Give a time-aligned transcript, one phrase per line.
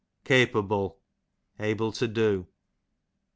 [0.25, 0.97] Capable,
[1.59, 2.47] able to do.